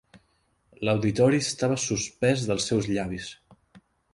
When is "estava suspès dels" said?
1.45-2.69